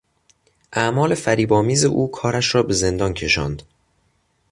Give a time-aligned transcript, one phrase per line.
[0.73, 3.63] اعمال فریبآمیز او کارش را به زندان کشاند.